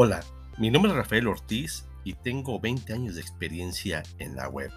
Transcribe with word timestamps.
Hola, 0.00 0.20
mi 0.58 0.70
nombre 0.70 0.92
es 0.92 0.96
Rafael 0.96 1.26
Ortiz 1.26 1.88
y 2.04 2.12
tengo 2.12 2.60
20 2.60 2.92
años 2.92 3.16
de 3.16 3.20
experiencia 3.20 4.04
en 4.20 4.36
la 4.36 4.48
web. 4.48 4.70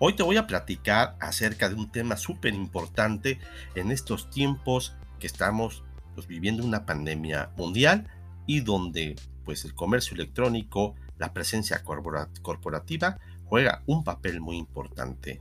Hoy 0.00 0.16
te 0.16 0.24
voy 0.24 0.36
a 0.36 0.48
platicar 0.48 1.16
acerca 1.20 1.68
de 1.68 1.76
un 1.76 1.92
tema 1.92 2.16
súper 2.16 2.54
importante 2.54 3.38
en 3.76 3.92
estos 3.92 4.28
tiempos 4.30 4.96
que 5.20 5.28
estamos 5.28 5.84
pues, 6.16 6.26
viviendo 6.26 6.64
una 6.64 6.84
pandemia 6.84 7.52
mundial 7.56 8.08
y 8.48 8.62
donde 8.62 9.14
pues 9.44 9.64
el 9.64 9.74
comercio 9.74 10.16
electrónico, 10.16 10.96
la 11.16 11.32
presencia 11.32 11.84
corporativa 11.84 13.20
juega 13.44 13.84
un 13.86 14.02
papel 14.02 14.40
muy 14.40 14.56
importante. 14.56 15.40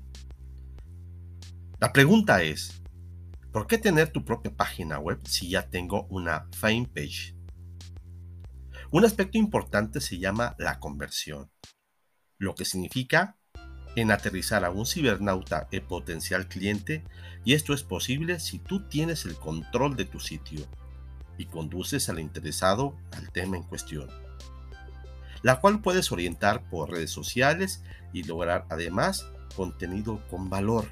La 1.79 1.91
pregunta 1.91 2.43
es, 2.43 2.83
¿por 3.51 3.65
qué 3.65 3.79
tener 3.79 4.11
tu 4.11 4.23
propia 4.23 4.55
página 4.55 4.99
web 4.99 5.19
si 5.25 5.49
ya 5.49 5.67
tengo 5.72 6.05
una 6.11 6.45
fanpage? 6.52 7.41
Un 8.94 9.05
aspecto 9.05 9.38
importante 9.38 10.02
se 10.02 10.20
llama 10.20 10.54
la 10.59 10.80
conversión, 10.80 11.50
lo 12.38 12.55
que 12.55 12.66
significa 12.66 13.38
en 13.95 14.12
aterrizar 14.12 14.66
a 14.66 14.70
un 14.70 14.86
cibernauta 14.86 15.70
en 15.72 15.88
potencial 15.88 16.50
cliente 16.50 17.05
y 17.45 17.54
esto 17.54 17.73
es 17.73 17.84
posible 17.84 18.41
si 18.41 18.59
tú 18.59 18.90
tienes 18.90 19.23
el 19.23 19.36
control 19.36 19.95
de 19.95 20.04
tu 20.04 20.20
sitio 20.20 20.67
y 21.38 21.45
conduces 21.45 22.09
al 22.09 22.20
interesado 22.20 22.98
al 23.14 23.31
tema 23.31 23.55
en 23.55 23.64
cuestión, 23.64 24.09
la 25.42 25.62
cual 25.62 25.81
puedes 25.81 26.12
orientar 26.12 26.70
por 26.70 26.92
redes 26.92 27.12
sociales 27.12 27.86
y 28.12 28.23
lograr 28.23 28.66
además 28.70 29.26
contenido 29.55 30.22
con 30.30 30.50
valor. 30.50 30.89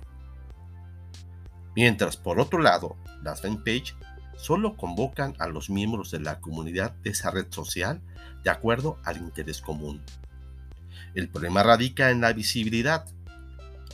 Mientras 1.75 2.15
por 2.15 2.39
otro 2.39 2.59
lado, 2.59 2.95
las 3.23 3.41
fanpage 3.41 3.93
solo 4.39 4.77
convocan 4.77 5.35
a 5.37 5.47
los 5.47 5.69
miembros 5.69 6.11
de 6.11 6.21
la 6.21 6.39
comunidad 6.39 6.93
de 7.03 7.11
esa 7.11 7.29
red 7.29 7.47
social 7.49 8.01
de 8.43 8.49
acuerdo 8.49 8.97
al 9.03 9.17
interés 9.17 9.61
común. 9.61 10.01
El 11.13 11.29
problema 11.29 11.61
radica 11.61 12.09
en 12.09 12.21
la 12.21 12.31
visibilidad. 12.31 13.05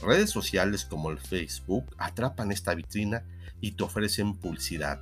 Redes 0.01 0.29
sociales 0.29 0.85
como 0.85 1.09
el 1.09 1.17
Facebook 1.17 1.85
atrapan 1.97 2.51
esta 2.51 2.75
vitrina 2.75 3.23
y 3.59 3.71
te 3.71 3.83
ofrecen 3.83 4.35
publicidad. 4.35 5.01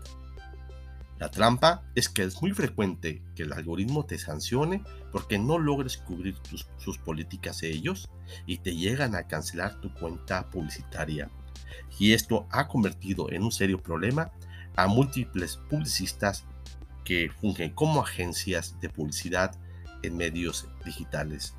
La 1.20 1.30
trampa 1.30 1.84
es 1.96 2.10
que 2.10 2.24
es 2.24 2.42
muy 2.42 2.52
frecuente 2.52 3.22
que 3.36 3.44
el 3.44 3.54
algoritmo 3.54 4.06
te 4.06 4.18
sancione 4.18 4.84
porque 5.12 5.40
no 5.40 5.60
logres 5.60 5.98
cubrir 5.98 6.36
sus 6.78 6.98
políticas 6.98 7.62
de 7.62 7.70
ellos 7.70 8.10
y 8.46 8.58
te 8.58 8.76
llegan 8.76 9.16
a 9.16 9.28
cancelar 9.28 9.80
tu 9.82 9.94
cuenta 9.94 10.50
publicitaria. 10.50 11.30
Y 12.00 12.14
esto 12.14 12.48
ha 12.50 12.68
convertido 12.68 13.32
en 13.32 13.44
un 13.44 13.52
serio 13.52 13.82
problema 13.82 14.32
a 14.76 14.88
múltiples 14.88 15.58
publicistas 15.70 16.46
que 17.04 17.30
fungen 17.30 17.72
como 17.72 18.02
agencias 18.02 18.80
de 18.80 18.90
publicidad 18.90 19.56
en 20.04 20.18
medios 20.18 20.68
digitales. 20.86 21.56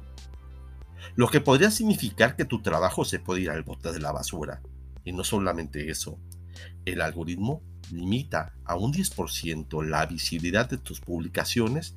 Lo 1.16 1.28
que 1.28 1.40
podría 1.40 1.70
significar 1.70 2.36
que 2.36 2.44
tu 2.44 2.62
trabajo 2.62 3.04
se 3.04 3.18
puede 3.18 3.42
ir 3.42 3.50
al 3.50 3.62
bote 3.62 3.92
de 3.92 4.00
la 4.00 4.12
basura. 4.12 4.62
Y 5.04 5.12
no 5.12 5.22
solamente 5.22 5.90
eso, 5.90 6.18
el 6.84 7.00
algoritmo 7.02 7.62
limita 7.92 8.54
a 8.64 8.76
un 8.76 8.92
10% 8.92 9.84
la 9.84 10.06
visibilidad 10.06 10.68
de 10.68 10.78
tus 10.78 11.00
publicaciones 11.00 11.94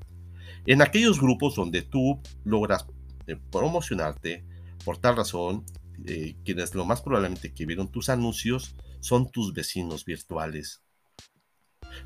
en 0.66 0.82
aquellos 0.82 1.20
grupos 1.20 1.56
donde 1.56 1.82
tú 1.82 2.20
logras 2.44 2.86
eh, 3.28 3.38
promocionarte. 3.52 4.46
Por 4.84 4.98
tal 4.98 5.16
razón, 5.16 5.66
eh, 6.06 6.36
quienes 6.44 6.76
lo 6.76 6.86
más 6.86 7.02
probablemente 7.02 7.54
que 7.54 7.66
vieron 7.66 7.90
tus 7.90 8.10
anuncios 8.10 8.76
son 9.00 9.32
tus 9.32 9.54
vecinos 9.54 10.06
virtuales. 10.06 10.84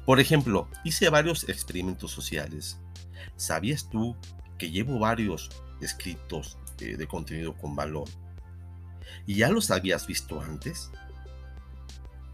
Por 0.05 0.19
ejemplo, 0.19 0.67
hice 0.83 1.09
varios 1.09 1.47
experimentos 1.49 2.11
sociales. 2.11 2.79
¿Sabías 3.35 3.89
tú 3.89 4.15
que 4.57 4.71
llevo 4.71 4.99
varios 4.99 5.49
escritos 5.81 6.57
eh, 6.79 6.97
de 6.97 7.07
contenido 7.07 7.53
con 7.53 7.75
valor? 7.75 8.07
¿Y 9.25 9.35
ya 9.35 9.49
los 9.49 9.71
habías 9.71 10.07
visto 10.07 10.41
antes? 10.41 10.91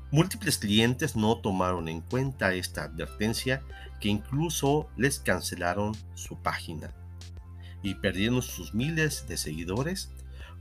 Múltiples 0.09 0.57
clientes 0.57 1.15
no 1.17 1.37
tomaron 1.39 1.89
en 1.89 2.01
cuenta 2.01 2.53
esta 2.53 2.83
advertencia 2.83 3.61
que 3.99 4.07
incluso 4.07 4.89
les 4.95 5.19
cancelaron 5.19 5.95
su 6.15 6.37
página 6.41 6.93
y 7.83 7.95
perdieron 7.95 8.41
sus 8.41 8.73
miles 8.73 9.27
de 9.27 9.37
seguidores, 9.37 10.11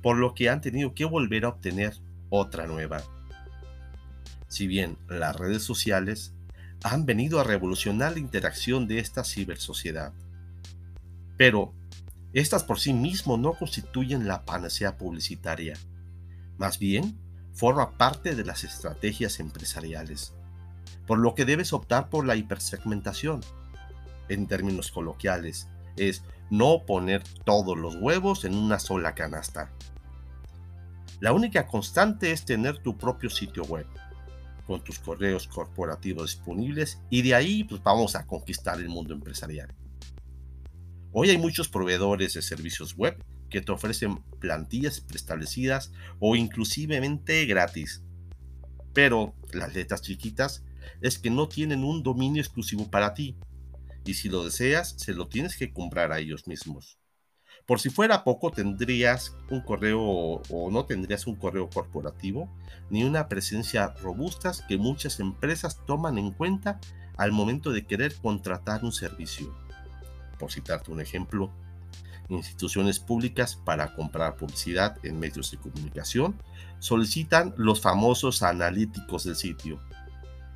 por 0.02 0.16
lo 0.16 0.34
que 0.34 0.48
han 0.48 0.60
tenido 0.60 0.94
que 0.94 1.04
volver 1.04 1.44
a 1.44 1.50
obtener 1.50 1.96
otra 2.28 2.66
nueva. 2.66 3.02
Si 4.48 4.66
bien 4.66 4.98
las 5.08 5.36
redes 5.36 5.62
sociales 5.62 6.34
han 6.82 7.06
venido 7.06 7.40
a 7.40 7.44
revolucionar 7.44 8.12
la 8.12 8.18
interacción 8.18 8.86
de 8.86 8.98
esta 8.98 9.24
cibersociedad. 9.24 10.12
Pero 11.36 11.72
estas 12.32 12.64
por 12.64 12.78
sí 12.78 12.92
mismas 12.92 13.38
no 13.38 13.54
constituyen 13.54 14.28
la 14.28 14.44
panacea 14.44 14.96
publicitaria. 14.96 15.76
Más 16.58 16.78
bien, 16.78 17.18
forma 17.54 17.96
parte 17.96 18.34
de 18.34 18.44
las 18.44 18.64
estrategias 18.64 19.40
empresariales, 19.40 20.34
por 21.06 21.18
lo 21.18 21.34
que 21.34 21.44
debes 21.44 21.72
optar 21.72 22.08
por 22.10 22.26
la 22.26 22.36
hipersegmentación. 22.36 23.40
En 24.28 24.46
términos 24.46 24.90
coloquiales, 24.90 25.68
es 25.96 26.22
no 26.50 26.84
poner 26.86 27.22
todos 27.44 27.76
los 27.76 27.96
huevos 27.96 28.44
en 28.44 28.54
una 28.54 28.78
sola 28.78 29.14
canasta. 29.14 29.70
La 31.20 31.32
única 31.32 31.66
constante 31.66 32.32
es 32.32 32.44
tener 32.44 32.78
tu 32.78 32.98
propio 32.98 33.30
sitio 33.30 33.64
web, 33.64 33.86
con 34.66 34.82
tus 34.82 34.98
correos 34.98 35.46
corporativos 35.46 36.34
disponibles 36.34 37.00
y 37.08 37.22
de 37.22 37.34
ahí 37.34 37.64
pues 37.64 37.82
vamos 37.82 38.16
a 38.16 38.26
conquistar 38.26 38.78
el 38.80 38.88
mundo 38.88 39.14
empresarial. 39.14 39.74
Hoy 41.12 41.30
hay 41.30 41.38
muchos 41.38 41.68
proveedores 41.68 42.34
de 42.34 42.42
servicios 42.42 42.94
web 42.96 43.16
que 43.48 43.60
te 43.60 43.72
ofrecen 43.72 44.18
plantillas 44.40 45.00
preestablecidas 45.00 45.92
o 46.18 46.36
inclusivemente 46.36 47.46
gratis. 47.46 48.02
Pero 48.92 49.34
las 49.52 49.74
letras 49.74 50.02
chiquitas 50.02 50.64
es 51.00 51.18
que 51.18 51.30
no 51.30 51.48
tienen 51.48 51.84
un 51.84 52.02
dominio 52.02 52.42
exclusivo 52.42 52.90
para 52.90 53.14
ti. 53.14 53.36
Y 54.04 54.14
si 54.14 54.28
lo 54.28 54.44
deseas, 54.44 54.94
se 54.98 55.14
lo 55.14 55.28
tienes 55.28 55.56
que 55.56 55.72
comprar 55.72 56.12
a 56.12 56.18
ellos 56.18 56.46
mismos. 56.46 56.98
Por 57.66 57.80
si 57.80 57.90
fuera 57.90 58.22
poco, 58.22 58.52
tendrías 58.52 59.34
un 59.50 59.60
correo 59.60 60.00
o 60.00 60.70
no 60.70 60.84
tendrías 60.84 61.26
un 61.26 61.34
correo 61.34 61.68
corporativo 61.68 62.48
ni 62.90 63.02
una 63.02 63.28
presencia 63.28 63.92
robustas 64.00 64.62
que 64.68 64.78
muchas 64.78 65.18
empresas 65.18 65.84
toman 65.84 66.16
en 66.16 66.30
cuenta 66.30 66.80
al 67.16 67.32
momento 67.32 67.72
de 67.72 67.84
querer 67.84 68.14
contratar 68.14 68.84
un 68.84 68.92
servicio. 68.92 69.52
Por 70.38 70.52
citarte 70.52 70.92
un 70.92 71.00
ejemplo, 71.00 71.50
instituciones 72.28 73.00
públicas 73.00 73.56
para 73.56 73.94
comprar 73.94 74.36
publicidad 74.36 75.04
en 75.04 75.18
medios 75.18 75.50
de 75.50 75.58
comunicación 75.58 76.40
solicitan 76.78 77.52
los 77.56 77.80
famosos 77.80 78.44
analíticos 78.44 79.24
del 79.24 79.34
sitio 79.34 79.80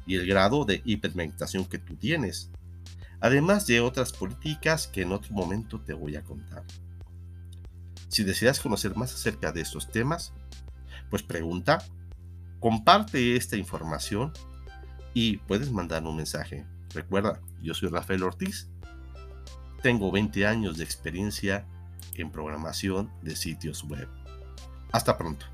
y 0.07 0.15
el 0.15 0.27
grado 0.27 0.65
de 0.65 0.83
hipermentación 0.85 1.65
que 1.65 1.79
tú 1.79 1.97
tienes, 1.97 2.51
además 3.21 3.67
de 3.67 3.81
otras 3.81 4.13
políticas 4.13 4.87
que 4.87 5.03
en 5.03 5.13
otro 5.13 5.33
momento 5.33 5.81
te 5.81 5.93
voy 5.93 6.15
a 6.15 6.23
contar. 6.23 6.63
Si 8.11 8.25
deseas 8.25 8.59
conocer 8.59 8.97
más 8.97 9.15
acerca 9.15 9.53
de 9.53 9.61
estos 9.61 9.89
temas, 9.89 10.33
pues 11.11 11.23
pregunta, 11.23 11.79
comparte 12.59 13.37
esta 13.37 13.57
información 13.57 14.33
y 15.15 15.37
puedes 15.39 15.71
mandar 15.71 16.03
un 16.03 16.17
mensaje. 16.17 16.67
Recuerda, 16.93 17.41
yo 17.63 17.73
soy 17.73 17.89
Rafael 17.89 18.25
Ortiz, 18.25 18.69
tengo 19.81 20.11
20 20.11 20.45
años 20.45 20.77
de 20.77 20.85
experiencia 20.85 21.65
en 22.15 22.33
programación 22.33 23.13
de 23.23 23.37
sitios 23.37 23.85
web. 23.85 24.09
Hasta 24.91 25.17
pronto. 25.17 25.47